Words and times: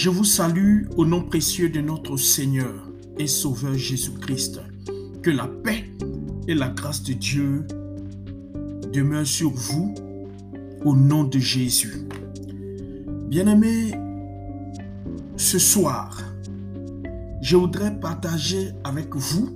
Je 0.00 0.10
vous 0.10 0.22
salue 0.22 0.84
au 0.96 1.04
nom 1.04 1.22
précieux 1.22 1.70
de 1.70 1.80
notre 1.80 2.16
Seigneur 2.16 2.88
et 3.18 3.26
Sauveur 3.26 3.74
Jésus-Christ. 3.74 4.60
Que 5.24 5.30
la 5.30 5.48
paix 5.48 5.90
et 6.46 6.54
la 6.54 6.68
grâce 6.68 7.02
de 7.02 7.14
Dieu 7.14 7.66
demeurent 8.92 9.26
sur 9.26 9.50
vous 9.50 9.92
au 10.84 10.94
nom 10.94 11.24
de 11.24 11.40
Jésus. 11.40 12.06
Bien-aimés, 13.28 13.90
ce 15.36 15.58
soir, 15.58 16.22
je 17.42 17.56
voudrais 17.56 17.98
partager 17.98 18.70
avec 18.84 19.16
vous 19.16 19.50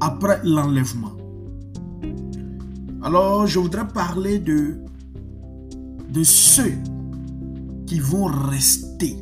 après 0.00 0.40
l'enlèvement. 0.42 1.16
Alors, 3.04 3.46
je 3.46 3.60
voudrais 3.60 3.86
parler 3.86 4.40
de, 4.40 4.78
de 6.08 6.24
ceux 6.24 6.74
qui 7.86 8.00
vont 8.00 8.24
rester 8.24 9.16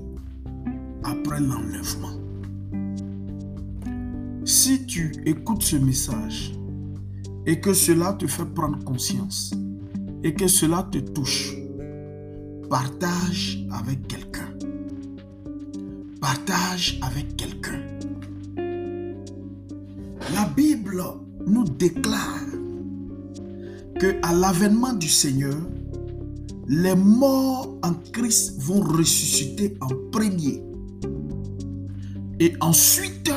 après 1.05 1.41
l'enlèvement. 1.41 2.21
Si 4.45 4.87
tu 4.87 5.13
écoutes 5.27 5.63
ce 5.63 5.77
message 5.77 6.53
et 7.47 7.61
que 7.61 7.73
cela 7.73 8.13
te 8.15 8.27
fait 8.27 8.45
prendre 8.45 8.83
conscience 8.85 9.53
et 10.23 10.35
que 10.35 10.47
cela 10.47 10.89
te 10.91 10.99
touche, 10.99 11.55
partage 12.69 13.67
avec 13.71 14.07
quelqu'un. 14.07 14.49
Partage 16.21 16.99
avec 17.03 17.37
quelqu'un. 17.37 17.81
La 20.35 20.45
Bible 20.57 21.03
nous 21.47 21.65
déclare 21.65 22.47
que 23.99 24.17
à 24.23 24.33
l'avènement 24.33 24.93
du 24.93 25.09
Seigneur, 25.09 25.57
les 26.73 26.95
morts 26.95 27.77
en 27.83 27.95
Christ 28.13 28.61
vont 28.61 28.81
ressusciter 28.81 29.77
en 29.81 29.89
premier. 30.13 30.63
Et 32.39 32.53
ensuite, 32.61 33.33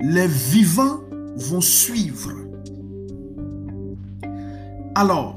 les 0.00 0.28
vivants 0.28 1.00
vont 1.36 1.60
suivre. 1.60 2.30
Alors, 4.94 5.36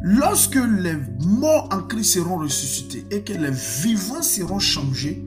lorsque 0.00 0.54
les 0.54 0.94
morts 1.26 1.68
en 1.72 1.82
Christ 1.82 2.12
seront 2.12 2.38
ressuscités 2.38 3.04
et 3.10 3.22
que 3.22 3.32
les 3.32 3.50
vivants 3.82 4.22
seront 4.22 4.60
changés, 4.60 5.24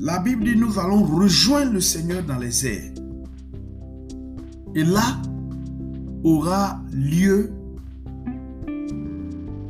la 0.00 0.18
Bible 0.18 0.42
dit 0.42 0.56
nous 0.56 0.76
allons 0.80 1.04
rejoindre 1.04 1.74
le 1.74 1.80
Seigneur 1.80 2.24
dans 2.24 2.38
les 2.38 2.66
airs. 2.66 2.92
Et 4.74 4.82
là 4.82 5.18
aura 6.24 6.80
lieu 6.92 7.52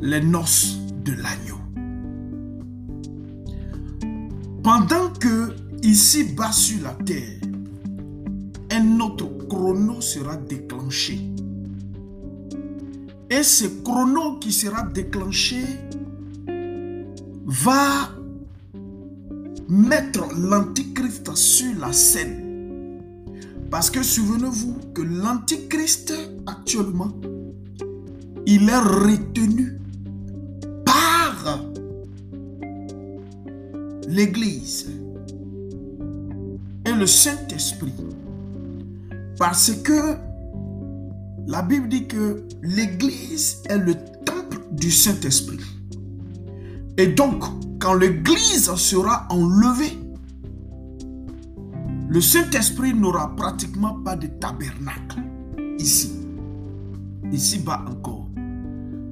les 0.00 0.20
noces 0.20 0.78
de 1.04 1.12
l'agneau. 1.12 1.56
Pendant 4.62 5.10
que 5.18 5.54
ici-bas 5.82 6.52
sur 6.52 6.82
la 6.82 6.90
terre, 7.04 7.40
un 8.70 9.00
autre 9.00 9.26
chrono 9.48 10.00
sera 10.00 10.36
déclenché. 10.36 11.20
Et 13.28 13.42
ce 13.42 13.66
chrono 13.82 14.38
qui 14.38 14.52
sera 14.52 14.82
déclenché 14.82 15.64
va 17.46 18.10
mettre 19.68 20.26
l'antichrist 20.36 21.34
sur 21.34 21.78
la 21.78 21.92
scène. 21.92 23.00
Parce 23.70 23.90
que 23.90 24.02
souvenez-vous 24.02 24.76
que 24.94 25.02
l'antichrist 25.02 26.12
actuellement, 26.46 27.12
il 28.46 28.68
est 28.68 28.78
retenu 28.78 29.79
l'Église 34.10 34.90
et 36.84 36.92
le 36.92 37.06
Saint-Esprit. 37.06 37.94
Parce 39.38 39.70
que 39.84 40.16
la 41.46 41.62
Bible 41.62 41.88
dit 41.88 42.08
que 42.08 42.42
l'Église 42.62 43.62
est 43.68 43.78
le 43.78 43.94
temple 44.24 44.58
du 44.72 44.90
Saint-Esprit. 44.90 45.60
Et 46.96 47.06
donc, 47.06 47.44
quand 47.78 47.94
l'Église 47.94 48.74
sera 48.74 49.26
enlevée, 49.30 49.96
le 52.08 52.20
Saint-Esprit 52.20 52.92
n'aura 52.92 53.34
pratiquement 53.36 53.94
pas 54.02 54.16
de 54.16 54.26
tabernacle 54.26 55.20
ici. 55.78 56.12
Ici-bas 57.30 57.84
encore. 57.88 58.26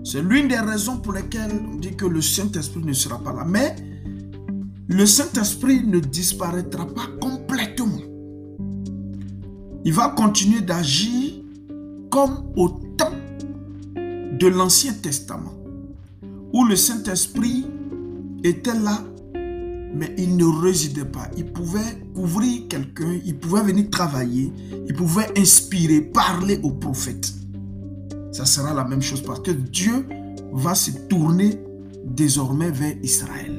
C'est 0.03 0.23
l'une 0.23 0.49
des 0.49 0.59
raisons 0.59 0.97
pour 0.97 1.13
lesquelles 1.13 1.53
on 1.73 1.77
dit 1.77 1.95
que 1.95 2.07
le 2.07 2.21
Saint-Esprit 2.21 2.83
ne 2.85 2.93
sera 2.93 3.19
pas 3.23 3.33
là. 3.33 3.45
Mais 3.45 3.77
le 4.89 5.05
Saint-Esprit 5.05 5.87
ne 5.87 6.01
disparaîtra 6.01 6.87
pas 6.87 7.09
complètement. 7.21 8.01
Il 9.85 9.93
va 9.93 10.09
continuer 10.09 10.63
d'agir 10.63 11.43
comme 12.11 12.45
au 12.57 12.71
temps 12.97 13.13
de 14.39 14.47
l'Ancien 14.47 14.95
Testament, 14.95 15.53
où 16.55 16.65
le 16.65 16.75
Saint-Esprit 16.75 17.67
était 18.43 18.75
là, 18.75 19.05
mais 19.35 20.15
il 20.17 20.37
ne 20.37 20.45
résidait 20.45 21.05
pas. 21.05 21.29
Il 21.37 21.53
pouvait 21.53 22.03
couvrir 22.15 22.69
quelqu'un, 22.69 23.21
il 23.27 23.39
pouvait 23.39 23.63
venir 23.63 23.91
travailler, 23.91 24.51
il 24.87 24.95
pouvait 24.95 25.39
inspirer, 25.39 26.01
parler 26.01 26.61
aux 26.63 26.73
prophètes. 26.73 27.35
Ça 28.33 28.47
sera 28.47 28.73
la 28.73 28.85
même 28.85 29.03
chose 29.03 29.23
parce 29.23 29.41
que 29.41 29.51
Dieu 29.51 30.07
va 30.53 30.75
se 30.75 30.93
tourner 31.09 31.61
désormais 32.07 32.71
vers 32.71 32.97
Israël. 33.03 33.58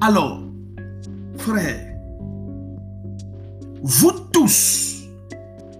Alors, 0.00 0.42
frères, 1.38 1.96
vous 3.82 4.12
tous 4.32 5.04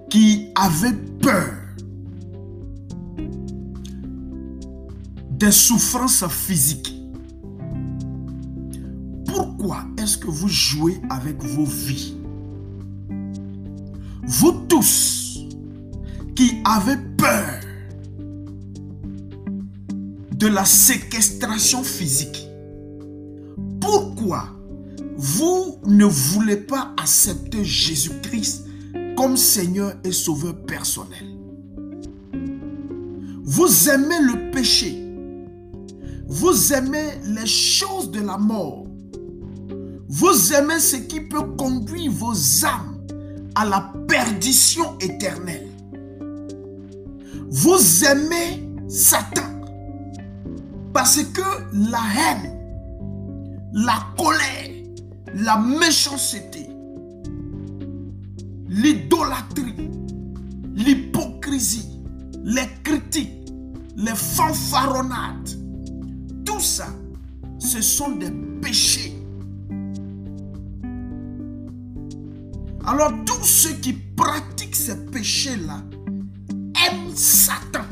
qui 0.09 0.49
avez 0.55 0.93
peur 1.21 1.53
des 5.33 5.51
souffrances 5.51 6.27
physiques. 6.29 6.95
Pourquoi 9.27 9.85
est-ce 9.99 10.17
que 10.17 10.29
vous 10.29 10.49
jouez 10.49 10.99
avec 11.11 11.43
vos 11.43 11.67
vies? 11.67 12.17
Vous 14.23 14.53
tous 14.69 15.47
qui 16.35 16.63
avez 16.65 16.97
peur 17.19 17.61
de 20.37 20.47
la 20.47 20.65
séquestration 20.65 21.83
physique, 21.83 22.46
pourquoi 23.87 24.49
vous 25.17 25.79
ne 25.87 26.05
voulez 26.05 26.57
pas 26.57 26.93
accepter 27.01 27.65
Jésus-Christ 27.65 28.67
comme 29.17 29.37
Seigneur 29.37 29.95
et 30.05 30.13
Sauveur 30.13 30.57
personnel? 30.67 31.25
Vous 33.45 33.89
aimez 33.89 34.21
le 34.21 34.51
péché 34.51 35.07
vous 36.29 36.73
aimez 36.73 37.21
les 37.25 37.47
choses 37.47 38.11
de 38.11 38.21
la 38.21 38.37
mort. 38.37 38.85
Vous 40.09 40.53
aimez 40.53 40.81
ce 40.81 40.97
qui 40.97 41.21
peut 41.21 41.55
conduire 41.57 42.11
vos 42.11 42.35
âmes 42.65 42.99
à 43.55 43.65
la 43.65 43.93
perdition 44.09 44.99
éternelle. 44.99 45.69
Vous 47.49 48.05
aimez 48.05 48.69
Satan 48.89 49.43
parce 50.93 51.23
que 51.23 51.43
la 51.73 52.01
haine, 52.17 52.66
la 53.73 53.99
colère, 54.17 54.71
la 55.35 55.59
méchanceté, 55.59 56.69
l'idolâtrie, 58.69 59.91
l'hypocrisie, 60.75 62.01
les 62.45 62.69
critiques, 62.83 63.53
les 63.97 64.15
fanfaronnades, 64.15 65.51
tout 66.45 66.61
ça, 66.61 66.89
ce 67.59 67.81
sont 67.81 68.13
des 68.17 68.31
péchés. 68.61 69.13
Alors 72.87 73.13
tous 73.25 73.45
ceux 73.45 73.75
qui 73.75 73.93
pratiquent 73.93 74.77
ces 74.77 75.07
péchés-là 75.07 75.83
aiment 76.87 77.15
Satan. 77.15 77.85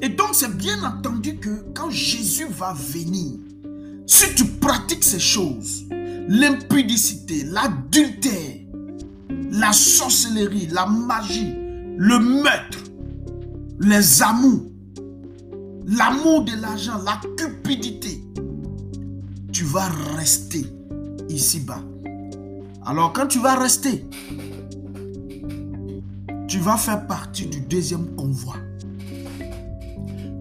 Et 0.00 0.08
donc 0.08 0.30
c'est 0.32 0.56
bien 0.56 0.82
entendu 0.82 1.36
que 1.36 1.64
quand 1.72 1.90
Jésus 1.90 2.48
va 2.50 2.72
venir, 2.72 3.38
si 4.12 4.34
tu 4.34 4.44
pratiques 4.44 5.04
ces 5.04 5.18
choses, 5.18 5.86
l'impudicité, 6.28 7.44
l'adultère, 7.44 8.58
la 9.50 9.72
sorcellerie, 9.72 10.68
la 10.70 10.84
magie, 10.84 11.54
le 11.96 12.18
meurtre, 12.18 12.78
les 13.80 14.22
amours, 14.22 14.66
l'amour 15.86 16.44
de 16.44 16.60
l'argent, 16.60 17.00
la 17.02 17.18
cupidité, 17.38 18.22
tu 19.50 19.64
vas 19.64 19.88
rester 20.14 20.66
ici-bas. 21.30 21.82
Alors 22.84 23.14
quand 23.14 23.28
tu 23.28 23.38
vas 23.38 23.54
rester, 23.54 24.04
tu 26.48 26.58
vas 26.58 26.76
faire 26.76 27.06
partie 27.06 27.46
du 27.46 27.62
deuxième 27.62 28.14
convoi. 28.14 28.56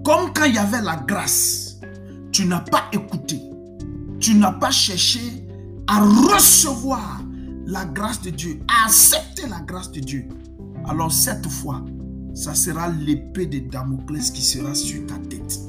Comme 0.04 0.34
quand 0.34 0.44
il 0.44 0.56
y 0.56 0.58
avait 0.58 0.82
la 0.82 0.98
grâce, 0.98 1.78
tu 2.34 2.46
n'as 2.46 2.60
pas 2.60 2.84
écouté, 2.92 3.40
tu 4.22 4.36
n'as 4.36 4.52
pas 4.52 4.72
cherché 4.72 5.20
à 5.88 6.06
recevoir 6.06 7.22
la 7.66 7.86
grâce 7.86 8.22
de 8.22 8.30
Dieu, 8.30 8.60
à 8.68 8.86
accepter 8.86 9.48
la 9.48 9.60
grâce 9.62 9.92
de 9.92 10.00
Dieu. 10.00 10.26
Alors 10.86 11.12
cette 11.12 11.48
fois, 11.48 11.84
ça 12.34 12.54
sera 12.54 12.88
l'épée 12.88 13.48
de 13.48 13.60
Damoclès 13.60 14.32
qui 14.32 14.42
sera 14.42 14.74
sur 14.76 15.06
ta 15.08 15.16
tête. 15.16 15.60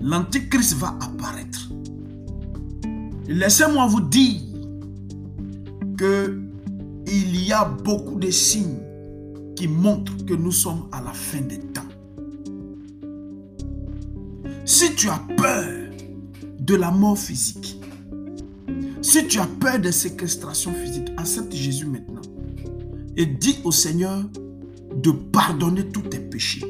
L'antichrist 0.00 0.74
va 0.74 0.96
apparaître. 1.00 1.70
Laissez-moi 3.26 3.86
vous 3.86 4.02
dire 4.02 4.42
que 5.96 6.40
il 7.06 7.44
y 7.44 7.52
a 7.52 7.64
beaucoup 7.64 8.18
de 8.18 8.30
signes 8.30 8.78
qui 9.56 9.66
montrent 9.66 10.24
que 10.26 10.34
nous 10.34 10.52
sommes 10.52 10.84
à 10.92 11.00
la 11.00 11.12
fin 11.12 11.40
des 11.40 11.58
temps. 11.58 11.82
Si 14.64 14.94
tu 14.94 15.08
as 15.08 15.20
peur 15.36 15.79
de 16.70 16.76
la 16.76 16.92
mort 16.92 17.18
physique, 17.18 17.80
si 19.02 19.26
tu 19.26 19.40
as 19.40 19.48
peur 19.58 19.80
de 19.80 19.90
séquestration 19.90 20.72
physique, 20.72 21.08
accepte 21.16 21.52
Jésus 21.52 21.86
maintenant 21.86 22.20
et 23.16 23.26
dis 23.26 23.58
au 23.64 23.72
Seigneur 23.72 24.22
de 24.94 25.10
pardonner 25.10 25.88
tous 25.88 26.02
tes 26.02 26.20
péchés. 26.20 26.64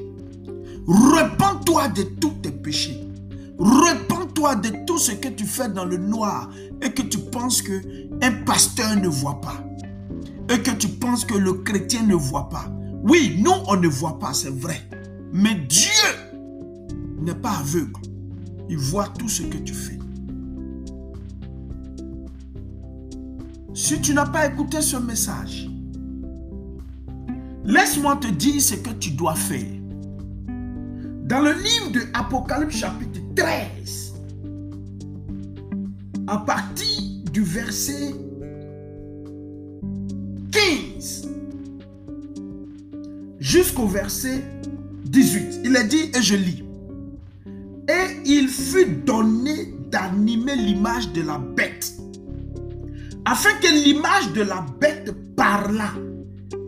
Repends-toi 0.87 1.88
de 1.88 2.02
tous 2.19 2.32
tes 2.41 2.50
péchés. 2.50 2.99
Repends-toi 3.58 4.55
de 4.55 4.70
tout 4.87 4.97
ce 4.97 5.12
que 5.12 5.29
tu 5.29 5.44
fais 5.44 5.69
dans 5.69 5.85
le 5.85 5.99
noir 5.99 6.50
et 6.81 6.91
que 6.93 7.02
tu 7.02 7.19
penses 7.19 7.61
que 7.61 7.82
un 8.23 8.32
pasteur 8.44 8.97
ne 8.97 9.08
voit 9.08 9.43
pas. 9.43 9.62
Et 10.49 10.62
que 10.62 10.70
tu 10.70 10.88
penses 10.88 11.26
que 11.26 11.35
le 11.35 11.52
chrétien 11.52 12.05
ne 12.05 12.14
voit 12.14 12.49
pas. 12.49 12.73
Oui, 13.05 13.37
nous, 13.38 13.52
on 13.67 13.76
ne 13.76 13.87
voit 13.87 14.19
pas, 14.19 14.32
c'est 14.32 14.50
vrai. 14.50 14.81
Mais 15.31 15.55
Dieu 15.55 15.91
n'est 17.20 17.35
pas 17.35 17.58
aveugle. 17.58 18.00
Il 18.71 18.79
voit 18.79 19.09
tout 19.19 19.29
ce 19.29 19.43
que 19.43 19.57
tu 19.57 19.75
fais. 19.75 19.99
Si 23.75 24.01
tu 24.01 24.15
n'as 24.15 24.27
pas 24.27 24.47
écouté 24.47 24.81
ce 24.81 24.97
message, 24.97 25.69
laisse-moi 27.65 28.17
te 28.17 28.29
dire 28.29 28.63
ce 28.63 28.77
que 28.77 28.91
tu 28.91 29.11
dois 29.11 29.35
faire. 29.35 29.67
Dans 31.25 31.41
le 31.41 31.53
livre 31.53 31.91
de 31.91 32.01
Apocalypse 32.15 32.77
chapitre 32.77 33.19
13, 33.35 34.15
à 36.29 36.39
partir 36.39 37.03
du 37.33 37.43
verset 37.43 38.15
15 40.53 41.29
jusqu'au 43.41 43.89
verset 43.89 44.45
18, 45.07 45.63
il 45.65 45.75
est 45.75 45.89
dit, 45.89 46.13
et 46.15 46.23
je 46.23 46.37
lis, 46.37 46.63
fut 48.71 48.87
donné 49.05 49.75
d'animer 49.91 50.55
l'image 50.55 51.13
de 51.13 51.23
la 51.23 51.39
bête 51.39 52.01
afin 53.25 53.51
que 53.61 53.69
l'image 53.85 54.33
de 54.33 54.43
la 54.43 54.65
bête 54.81 55.13
parlât 55.37 55.95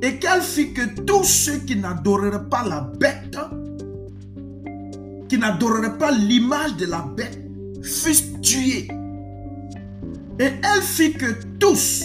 et 0.02 0.18
qu'elle 0.18 0.42
fit 0.42 0.72
que 0.72 1.00
tous 1.02 1.24
ceux 1.24 1.58
qui 1.58 1.76
n'adoreraient 1.76 2.48
pas 2.48 2.66
la 2.68 2.80
bête, 2.98 3.36
qui 5.28 5.38
n'adoreraient 5.38 5.96
pas 5.98 6.10
l'image 6.10 6.76
de 6.76 6.86
la 6.86 7.06
bête, 7.16 7.38
fussent 7.82 8.40
tués. 8.42 8.88
Et 10.38 10.50
elle 10.62 10.82
fit 10.82 11.12
que 11.12 11.32
tous, 11.58 12.04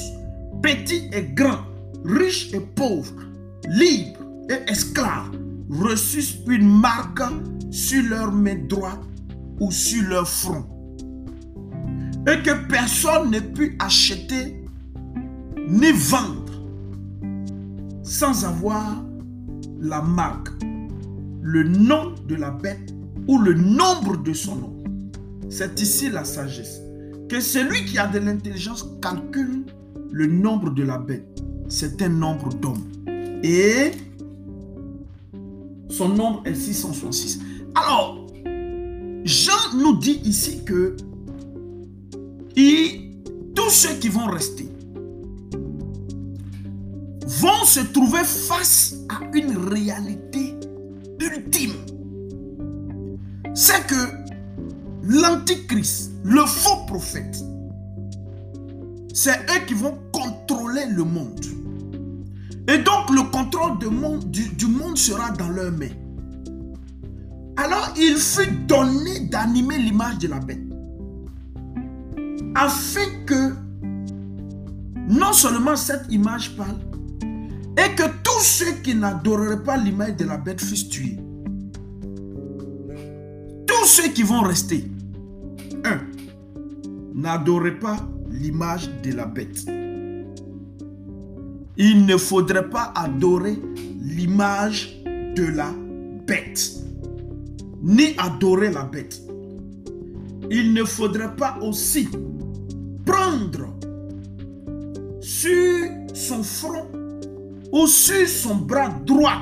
petits 0.62 1.10
et 1.12 1.24
grands, 1.34 1.66
riches 2.06 2.54
et 2.54 2.60
pauvres, 2.60 3.14
libres 3.68 4.20
et 4.50 4.72
esclaves, 4.72 5.32
reçussent 5.70 6.38
une 6.48 6.80
marque 6.80 7.22
sur 7.72 8.04
leur 8.04 8.32
main 8.32 8.58
droite 8.68 9.07
ou 9.60 9.72
sur 9.72 10.08
leur 10.08 10.28
front 10.28 10.66
et 12.28 12.44
que 12.44 12.68
personne 12.68 13.32
ne 13.32 13.40
pu 13.40 13.76
acheter 13.80 14.64
ni 15.68 15.92
vendre 15.92 16.44
sans 18.04 18.46
avoir 18.46 19.04
la 19.80 20.02
marque, 20.02 20.50
le 21.42 21.64
nom 21.64 22.16
de 22.28 22.36
la 22.36 22.52
bête 22.52 22.94
ou 23.28 23.38
le 23.40 23.54
nombre 23.54 24.18
de 24.18 24.34
son 24.34 24.56
nom. 24.56 24.74
C'est 25.50 25.80
ici 25.82 26.10
la 26.10 26.24
sagesse. 26.24 26.82
Que 27.30 27.40
celui 27.40 27.86
qui 27.86 27.98
a 27.98 28.08
de 28.08 28.20
l'intelligence 28.20 28.88
calcule 29.02 29.66
le 30.12 30.28
nombre 30.28 30.72
de 30.72 30.84
la 30.84 30.98
bête. 30.98 31.44
C'est 31.68 32.02
un 32.02 32.10
nombre 32.10 32.50
d'hommes. 32.50 32.88
Et 33.44 33.92
son 35.90 36.10
nombre 36.10 36.42
est 36.46 36.56
666. 36.56 37.40
Alors, 37.76 38.27
Jean 39.28 39.76
nous 39.76 39.98
dit 39.98 40.22
ici 40.24 40.64
que 40.64 40.96
tous 43.54 43.70
ceux 43.70 43.96
qui 44.00 44.08
vont 44.08 44.28
rester 44.28 44.70
vont 47.26 47.66
se 47.66 47.82
trouver 47.92 48.24
face 48.24 48.96
à 49.10 49.20
une 49.36 49.58
réalité 49.68 50.56
ultime. 51.20 51.74
C'est 53.54 53.86
que 53.86 54.14
l'antichrist, 55.04 56.12
le 56.24 56.46
faux 56.46 56.86
prophète, 56.88 57.44
c'est 59.14 59.42
eux 59.42 59.66
qui 59.68 59.74
vont 59.74 59.98
contrôler 60.14 60.86
le 60.90 61.04
monde. 61.04 61.46
Et 62.70 62.78
donc 62.78 63.10
le 63.10 63.30
contrôle 63.30 63.78
du 63.78 64.68
monde 64.68 64.98
sera 64.98 65.32
dans 65.32 65.50
leurs 65.50 65.74
mains. 65.74 66.07
Il 68.00 68.18
fut 68.18 68.52
donné 68.68 69.22
d'animer 69.22 69.80
l'image 69.80 70.20
de 70.20 70.28
la 70.28 70.40
bête 70.40 70.68
afin 72.56 73.06
que 73.26 73.54
non 75.08 75.32
seulement 75.32 75.76
cette 75.76 76.12
image 76.12 76.56
parle, 76.58 76.80
et 77.78 77.96
que 77.96 78.04
tous 78.24 78.42
ceux 78.42 78.72
qui 78.84 78.96
n'adoreraient 78.96 79.64
pas 79.64 79.78
l'image 79.78 80.18
de 80.18 80.26
la 80.26 80.38
bête 80.38 80.60
fussent 80.60 80.90
tués. 80.90 81.18
Tous 83.68 83.86
ceux 83.86 84.10
qui 84.10 84.24
vont 84.24 84.42
rester, 84.42 84.92
un, 85.86 86.00
n'adoreraient 87.14 87.80
pas 87.80 87.98
l'image 88.32 88.90
de 89.04 89.14
la 89.14 89.26
bête. 89.28 89.66
Il 91.78 92.06
ne 92.08 92.18
faudrait 92.18 92.70
pas 92.70 92.92
adorer 92.96 93.62
l'image 94.02 95.04
de 95.06 95.46
la 95.46 95.72
bête, 96.26 96.72
ni 97.82 98.16
adorer 98.18 98.72
la 98.72 98.84
bête. 98.84 99.22
Il 100.50 100.74
ne 100.74 100.84
faudrait 100.84 101.36
pas 101.36 101.58
aussi 101.62 102.08
prendre 103.06 103.76
sur 105.22 105.90
son 106.14 106.44
front 106.44 106.88
ou 107.72 107.86
sur 107.88 108.28
son 108.28 108.56
bras 108.56 108.90
droit 109.06 109.42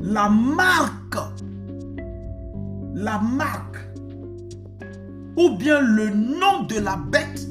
la 0.00 0.28
marque, 0.28 1.18
la 2.94 3.18
marque, 3.18 3.76
ou 5.36 5.56
bien 5.56 5.80
le 5.80 6.10
nom 6.10 6.64
de 6.68 6.78
la 6.78 6.96
bête, 6.96 7.46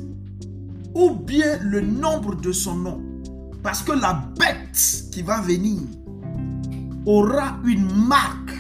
ou 0.96 1.12
bien 1.12 1.58
le 1.62 1.82
nombre 1.82 2.36
de 2.36 2.52
son 2.52 2.76
nom. 2.76 3.02
Parce 3.62 3.84
que 3.84 3.92
la 3.92 4.26
bête 4.40 5.06
qui 5.12 5.22
va 5.22 5.42
venir 5.42 5.82
aura 7.06 7.58
une 7.66 7.88
marque, 8.08 8.57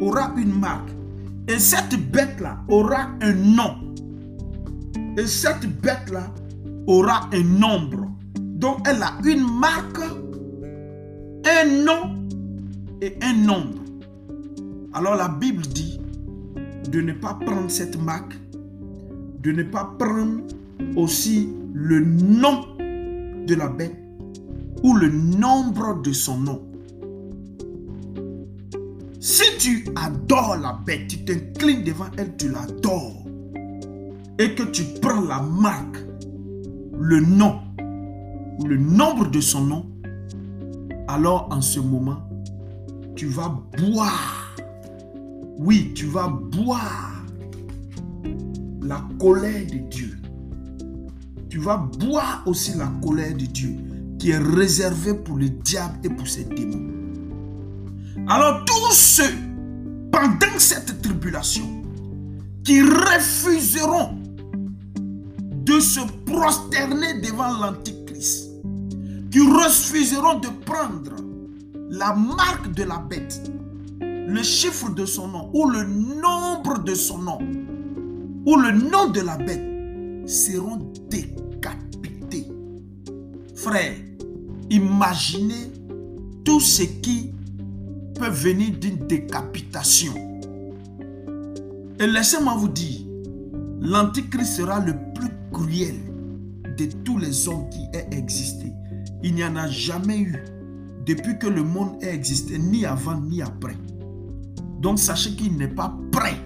aura 0.00 0.32
une 0.36 0.58
marque. 0.58 0.90
Et 1.48 1.58
cette 1.58 1.96
bête-là 2.10 2.58
aura 2.68 3.08
un 3.20 3.32
nom. 3.32 3.76
Et 5.16 5.26
cette 5.26 5.66
bête-là 5.80 6.32
aura 6.86 7.28
un 7.32 7.42
nombre. 7.42 8.08
Donc 8.36 8.86
elle 8.86 9.02
a 9.02 9.12
une 9.24 9.46
marque, 9.58 10.00
un 11.44 11.84
nom 11.84 12.14
et 13.00 13.16
un 13.22 13.34
nombre. 13.34 13.78
Alors 14.92 15.16
la 15.16 15.28
Bible 15.28 15.62
dit 15.62 16.00
de 16.90 17.00
ne 17.00 17.12
pas 17.12 17.34
prendre 17.34 17.70
cette 17.70 18.00
marque, 18.00 18.36
de 19.42 19.52
ne 19.52 19.62
pas 19.62 19.94
prendre 19.98 20.42
aussi 20.96 21.48
le 21.72 22.00
nom 22.00 22.66
de 23.46 23.54
la 23.54 23.68
bête 23.68 23.96
ou 24.82 24.94
le 24.94 25.08
nombre 25.08 26.00
de 26.02 26.12
son 26.12 26.38
nom. 26.38 26.69
Si 29.20 29.44
tu 29.58 29.84
adores 29.96 30.56
la 30.56 30.80
bête, 30.84 31.08
tu 31.08 31.24
t'inclines 31.24 31.84
devant 31.84 32.10
elle, 32.16 32.36
tu 32.36 32.48
l'adores 32.48 33.24
et 34.38 34.54
que 34.54 34.62
tu 34.62 34.82
prends 35.00 35.20
la 35.20 35.40
marque, 35.40 35.98
le 36.98 37.20
nom 37.20 37.60
le 38.66 38.76
nombre 38.76 39.30
de 39.30 39.40
son 39.40 39.64
nom, 39.64 39.86
alors 41.08 41.48
en 41.50 41.60
ce 41.60 41.80
moment, 41.80 42.18
tu 43.16 43.26
vas 43.26 43.60
boire. 43.78 44.56
Oui, 45.58 45.92
tu 45.94 46.06
vas 46.06 46.28
boire 46.28 47.24
la 48.82 49.04
colère 49.18 49.66
de 49.66 49.78
Dieu. 49.90 50.18
Tu 51.48 51.58
vas 51.58 51.76
boire 51.76 52.42
aussi 52.46 52.76
la 52.76 52.90
colère 53.02 53.32
de 53.32 53.46
Dieu 53.46 53.76
qui 54.18 54.30
est 54.30 54.38
réservée 54.38 55.14
pour 55.14 55.36
le 55.36 55.48
diable 55.48 55.98
et 56.04 56.10
pour 56.10 56.28
ses 56.28 56.44
démons. 56.44 56.99
Alors 58.32 58.64
tous 58.64 58.92
ceux, 58.92 59.34
pendant 60.12 60.56
cette 60.56 61.02
tribulation, 61.02 61.64
qui 62.62 62.80
refuseront 62.80 64.18
de 65.64 65.80
se 65.80 65.98
prosterner 66.26 67.20
devant 67.22 67.58
l'Antichrist, 67.58 68.50
qui 69.32 69.40
refuseront 69.40 70.38
de 70.38 70.46
prendre 70.64 71.16
la 71.90 72.14
marque 72.14 72.72
de 72.72 72.84
la 72.84 72.98
bête, 72.98 73.50
le 74.00 74.42
chiffre 74.44 74.90
de 74.90 75.06
son 75.06 75.26
nom 75.26 75.50
ou 75.52 75.68
le 75.68 75.82
nombre 75.82 76.84
de 76.84 76.94
son 76.94 77.18
nom 77.18 77.38
ou 78.46 78.56
le 78.56 78.70
nom 78.70 79.08
de 79.08 79.22
la 79.22 79.38
bête 79.38 80.28
seront 80.28 80.92
décapités. 81.10 82.46
Frère, 83.56 83.96
imaginez 84.70 85.72
tout 86.44 86.60
ce 86.60 86.84
qui 86.84 87.32
venir 88.28 88.78
d'une 88.78 89.06
décapitation. 89.06 90.12
Et 91.98 92.06
laissez-moi 92.06 92.54
vous 92.56 92.68
dire, 92.68 93.00
l'Antichrist 93.80 94.56
sera 94.56 94.80
le 94.80 94.94
plus 95.14 95.30
cruel 95.52 95.96
de 96.76 96.86
tous 97.04 97.18
les 97.18 97.48
hommes 97.48 97.68
qui 97.70 97.80
aient 97.92 98.08
existé. 98.12 98.72
Il 99.22 99.34
n'y 99.34 99.44
en 99.44 99.56
a 99.56 99.68
jamais 99.68 100.18
eu 100.18 100.44
depuis 101.06 101.38
que 101.38 101.46
le 101.46 101.62
monde 101.62 102.02
ait 102.02 102.14
existé, 102.14 102.58
ni 102.58 102.84
avant 102.84 103.20
ni 103.20 103.42
après. 103.42 103.76
Donc 104.80 104.98
sachez 104.98 105.32
qu'il 105.32 105.56
n'est 105.56 105.68
pas 105.68 105.94
prêt 106.12 106.36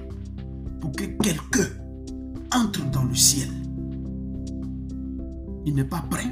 pour 0.80 0.92
que 0.92 1.04
quelqu'un 1.04 1.68
entre 2.52 2.84
dans 2.90 3.04
le 3.04 3.14
ciel. 3.14 3.48
Il 5.66 5.74
n'est 5.74 5.84
pas 5.84 6.04
prêt. 6.10 6.26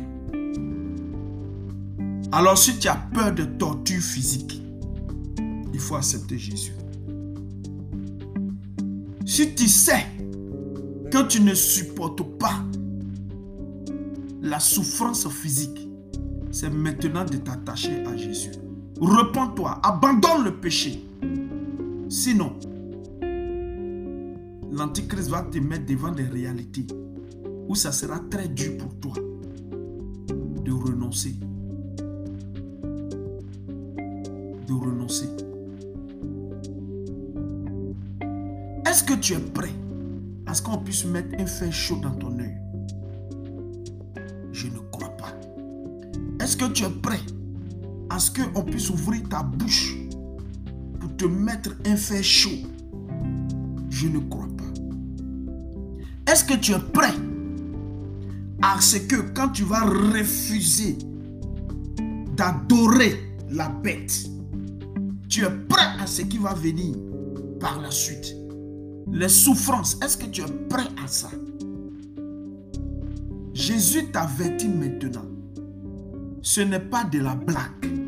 Alors 2.33 2.57
si 2.57 2.79
tu 2.79 2.89
as 2.89 2.97
peur 3.13 3.33
de 3.33 3.45
torture 3.45 4.01
physique, 4.01 4.62
il 5.73 5.81
faut 5.81 5.97
accepter 5.97 6.38
Jésus. 6.38 6.73
Si 9.25 9.55
tu 9.55 9.69
sais 9.69 10.07
que 11.11 11.26
tu 11.26 11.41
ne 11.41 11.55
supportes 11.55 12.23
pas 12.38 12.64
la 14.43 14.59
souffrance 14.61 15.29
physique, 15.29 15.88
c'est 16.50 16.71
maintenant 16.71 17.25
de 17.25 17.37
t'attacher 17.38 18.05
à 18.05 18.17
Jésus. 18.17 18.50
Repends-toi, 19.00 19.81
abandonne 19.83 20.45
le 20.45 20.55
péché. 20.55 21.05
Sinon, 22.09 22.52
l'Antichrist 24.71 25.29
va 25.29 25.43
te 25.43 25.59
mettre 25.59 25.87
devant 25.87 26.12
des 26.12 26.25
réalités 26.25 26.87
où 27.69 27.75
ça 27.75 27.91
sera 27.91 28.19
très 28.19 28.49
dur 28.49 28.76
pour 28.76 28.95
toi 28.97 29.14
de 30.64 30.73
renoncer. 30.73 31.35
De 34.69 34.73
renoncer. 34.73 35.29
Est-ce 38.93 39.05
que 39.05 39.15
tu 39.15 39.33
es 39.33 39.39
prêt 39.39 39.73
à 40.45 40.53
ce 40.53 40.61
qu'on 40.61 40.77
puisse 40.77 41.07
mettre 41.07 41.41
un 41.41 41.47
fer 41.47 41.73
chaud 41.73 41.99
dans 42.03 42.11
ton 42.11 42.39
œil? 42.39 42.59
Je 44.53 44.67
ne 44.67 44.81
crois 44.91 45.17
pas. 45.17 45.33
Est-ce 46.45 46.59
que 46.59 46.67
tu 46.67 46.85
es 46.85 46.91
prêt 46.91 47.21
à 48.11 48.19
ce 48.19 48.31
qu'on 48.31 48.63
puisse 48.63 48.91
ouvrir 48.91 49.27
ta 49.31 49.45
bouche 49.45 49.97
pour 51.01 51.17
te 51.17 51.25
mettre 51.25 51.71
un 51.87 51.97
fer 51.97 52.23
chaud? 52.23 52.51
Je 53.89 54.09
ne 54.09 54.19
crois 54.29 54.49
pas. 54.59 56.31
Est-ce 56.31 56.45
que 56.45 56.59
tu 56.59 56.73
es 56.73 56.79
prêt 56.79 57.15
à 58.61 58.79
ce 58.79 58.99
que 58.99 59.23
quand 59.33 59.49
tu 59.49 59.63
vas 59.63 59.87
refuser 59.87 60.99
d'adorer 62.37 63.37
la 63.49 63.71
bête, 63.71 64.27
tu 65.31 65.47
es 65.47 65.51
prêt 65.67 65.99
à 65.99 66.07
ce 66.07 66.21
qui 66.21 66.37
va 66.37 66.53
venir 66.53 66.95
par 67.59 67.81
la 67.81 67.91
suite? 67.91 68.42
Les 69.11 69.28
souffrances, 69.28 69.99
est-ce 70.02 70.16
que 70.16 70.26
tu 70.26 70.42
es 70.42 70.52
prêt 70.68 70.88
à 71.02 71.06
ça? 71.06 71.30
Jésus 73.54 74.11
t'avertit 74.11 74.68
maintenant 74.68 75.26
ce 76.42 76.61
n'est 76.61 76.80
pas 76.80 77.04
de 77.04 77.21
la 77.21 77.35
blague. 77.37 78.00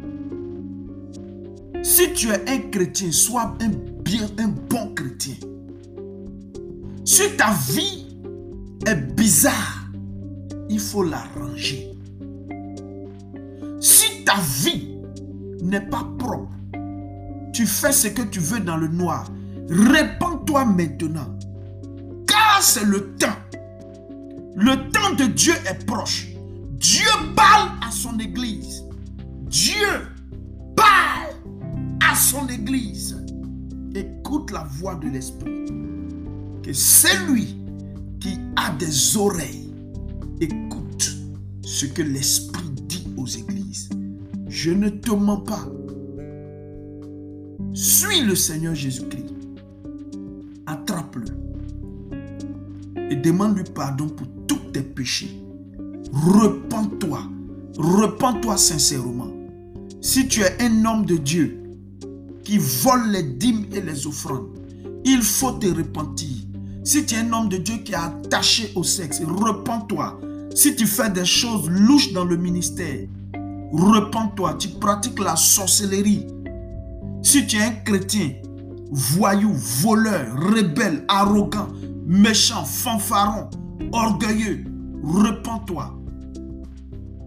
Si 1.82 2.12
tu 2.12 2.28
es 2.30 2.50
un 2.50 2.58
chrétien, 2.70 3.12
sois 3.12 3.54
un 3.60 3.70
bien, 4.02 4.26
un 4.38 4.48
bon 4.48 4.92
chrétien. 4.94 5.36
Si 7.04 7.22
ta 7.36 7.52
vie 7.70 8.06
est 8.86 9.14
bizarre, 9.14 9.88
il 10.68 10.80
faut 10.80 11.04
l'arranger. 11.04 11.92
Si 13.80 14.24
ta 14.24 14.36
vie 14.62 14.88
n'est 15.62 15.86
pas 15.88 16.06
propre, 16.18 16.50
tu 17.52 17.66
fais 17.66 17.92
ce 17.92 18.08
que 18.08 18.22
tu 18.22 18.40
veux 18.40 18.60
dans 18.60 18.76
le 18.76 18.88
noir, 18.88 19.30
répands-toi 19.68 20.64
maintenant. 20.64 21.36
Car 22.26 22.62
c'est 22.62 22.84
le 22.84 23.14
temps. 23.16 23.38
Le 24.56 24.90
temps 24.90 25.14
de 25.18 25.24
Dieu 25.24 25.54
est 25.68 25.84
proche. 25.86 26.28
Dieu 26.78 27.10
parle 27.34 27.70
à 27.86 27.90
son 27.90 28.18
église. 28.18 28.84
Dieu 29.48 30.06
parle 30.76 31.34
à 32.08 32.14
son 32.14 32.46
église. 32.48 33.16
Écoute 33.94 34.50
la 34.50 34.64
voix 34.64 34.96
de 34.96 35.08
l'Esprit. 35.08 35.64
Que 36.62 36.72
celui 36.72 37.56
qui 38.20 38.38
a 38.56 38.70
des 38.72 39.16
oreilles 39.16 39.72
écoute 40.40 41.12
ce 41.62 41.86
que 41.86 42.02
l'Esprit 42.02 42.70
dit 42.82 43.06
aux 43.16 43.26
églises. 43.26 43.88
Je 44.48 44.70
ne 44.70 44.88
te 44.88 45.10
mens 45.10 45.40
pas. 45.40 45.66
Suis 47.72 48.20
le 48.22 48.34
Seigneur 48.34 48.74
Jésus-Christ. 48.74 49.23
Demande-lui 53.16 53.64
pardon 53.74 54.08
pour 54.08 54.26
tous 54.46 54.60
tes 54.72 54.82
péchés 54.82 55.44
repens-toi. 56.14 57.22
Repens-toi 57.76 58.56
sincèrement. 58.56 59.32
Si 60.00 60.28
tu 60.28 60.40
es 60.42 60.56
un 60.60 60.84
homme 60.84 61.04
de 61.04 61.16
Dieu 61.16 61.60
qui 62.44 62.58
vole 62.58 63.10
les 63.10 63.22
dîmes 63.22 63.66
et 63.72 63.80
les 63.80 64.06
offrandes, 64.06 64.48
il 65.04 65.22
faut 65.22 65.52
te 65.52 65.66
repentir. 65.66 66.36
Si 66.84 67.04
tu 67.04 67.14
es 67.14 67.18
un 67.18 67.32
homme 67.32 67.48
de 67.48 67.56
Dieu 67.56 67.76
qui 67.78 67.92
est 67.92 67.96
attaché 67.96 68.70
au 68.74 68.84
sexe, 68.84 69.22
repens-toi. 69.26 70.20
Si 70.54 70.76
tu 70.76 70.86
fais 70.86 71.10
des 71.10 71.24
choses 71.24 71.68
louches 71.68 72.12
dans 72.12 72.24
le 72.24 72.36
ministère, 72.36 73.08
repens-toi. 73.72 74.54
Tu 74.54 74.68
pratiques 74.68 75.18
la 75.18 75.36
sorcellerie. 75.36 76.26
Si 77.22 77.46
tu 77.46 77.56
es 77.56 77.62
un 77.62 77.70
chrétien, 77.70 78.34
voyou, 78.92 79.52
voleur, 79.52 80.36
rebelle, 80.36 81.04
arrogant, 81.08 81.68
méchant, 82.06 82.64
fanfaron, 82.64 83.48
orgueilleux, 83.92 84.64
repens-toi. 85.02 85.98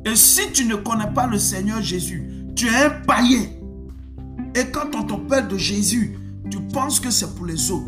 Et 0.05 0.15
si 0.15 0.51
tu 0.53 0.65
ne 0.65 0.75
connais 0.75 1.11
pas 1.13 1.27
le 1.27 1.37
Seigneur 1.37 1.81
Jésus, 1.81 2.23
tu 2.55 2.67
es 2.67 2.85
un 2.85 2.89
païen. 3.05 3.45
Et 4.55 4.71
quand 4.71 4.95
on 4.95 5.03
te 5.03 5.47
de 5.47 5.57
Jésus, 5.57 6.17
tu 6.49 6.59
penses 6.73 6.99
que 6.99 7.11
c'est 7.11 7.35
pour 7.35 7.45
les 7.45 7.71
autres. 7.71 7.87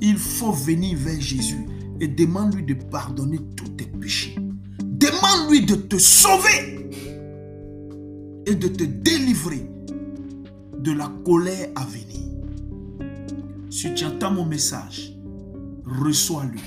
Il 0.00 0.18
faut 0.18 0.52
venir 0.52 0.98
vers 0.98 1.20
Jésus 1.20 1.66
et 2.00 2.08
demande-lui 2.08 2.64
de 2.64 2.74
pardonner 2.74 3.38
tous 3.56 3.68
tes 3.68 3.84
péchés. 3.84 4.36
Demande-lui 4.82 5.64
de 5.64 5.76
te 5.76 5.96
sauver 5.98 6.90
et 8.46 8.54
de 8.54 8.68
te 8.68 8.84
délivrer 8.84 9.70
de 10.78 10.92
la 10.92 11.10
colère 11.24 11.68
à 11.76 11.84
venir. 11.84 12.02
Si 13.70 13.94
tu 13.94 14.04
entends 14.04 14.32
mon 14.32 14.44
message, 14.44 15.11
reçois-le. 15.92 16.58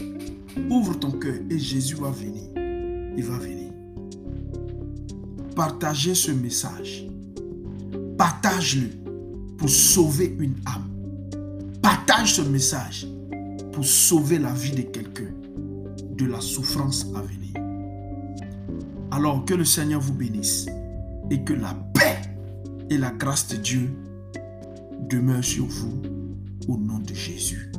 Ouvre 0.69 0.95
ton 0.95 1.11
cœur 1.11 1.35
et 1.49 1.59
Jésus 1.59 1.95
va 1.95 2.11
venir. 2.11 2.43
Il 3.17 3.23
va 3.23 3.37
venir 3.37 3.65
partagez 5.55 6.13
ce 6.13 6.31
message. 6.31 7.07
Partage-le 8.17 8.89
pour 9.57 9.69
sauver 9.69 10.35
une 10.39 10.55
âme. 10.65 10.89
Partage 11.81 12.35
ce 12.35 12.41
message 12.41 13.07
pour 13.71 13.85
sauver 13.85 14.37
la 14.37 14.53
vie 14.53 14.71
de 14.71 14.81
quelqu'un 14.81 15.33
de 16.17 16.25
la 16.25 16.41
souffrance 16.41 17.07
à 17.15 17.21
venir. 17.21 17.53
Alors 19.11 19.45
que 19.45 19.53
le 19.53 19.65
Seigneur 19.65 20.01
vous 20.01 20.13
bénisse 20.13 20.67
et 21.31 21.41
que 21.43 21.53
la 21.53 21.73
paix 21.93 22.21
et 22.89 22.97
la 22.97 23.11
grâce 23.11 23.47
de 23.47 23.57
Dieu 23.57 23.89
demeurent 25.09 25.43
sur 25.43 25.65
vous 25.65 26.01
au 26.67 26.77
nom 26.77 26.99
de 26.99 27.13
Jésus. 27.13 27.71